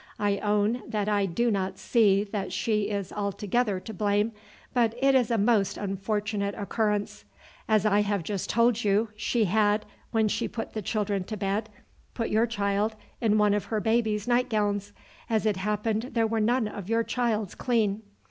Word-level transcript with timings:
I 0.17 0.39
own 0.39 0.81
that 0.87 1.07
I 1.07 1.27
do 1.27 1.51
not 1.51 1.77
see 1.77 2.23
that 2.23 2.51
she 2.51 2.89
is 2.89 3.13
altogether 3.13 3.79
to 3.81 3.93
blame, 3.93 4.31
but 4.73 4.95
it 4.99 5.13
is 5.13 5.29
a 5.29 5.37
most 5.37 5.77
unfortunate 5.77 6.55
occurrence. 6.57 7.23
As 7.69 7.85
I 7.85 7.99
have 8.01 8.23
just 8.23 8.49
told 8.49 8.83
you, 8.83 9.09
she 9.15 9.45
had, 9.45 9.85
when 10.09 10.27
she 10.27 10.47
put 10.47 10.73
the 10.73 10.81
children 10.81 11.23
to 11.25 11.37
bed, 11.37 11.69
put 12.15 12.31
your 12.31 12.47
child 12.47 12.95
in 13.21 13.37
one 13.37 13.53
of 13.53 13.65
her 13.65 13.79
baby's 13.79 14.27
night 14.27 14.49
gowns, 14.49 14.91
as 15.29 15.45
it 15.45 15.57
happened 15.57 16.09
there 16.13 16.25
were 16.25 16.39
none 16.39 16.67
of 16.67 16.89
your 16.89 17.03
child's 17.03 17.53
clean. 17.53 18.01